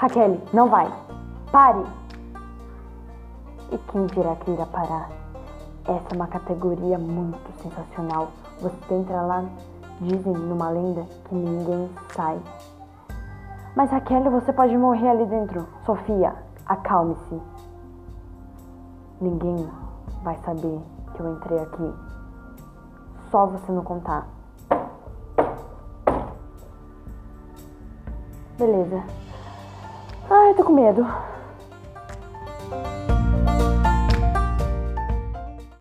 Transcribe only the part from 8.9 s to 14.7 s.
entra lá, dizem numa lenda que ninguém sai. Mas Raquel, você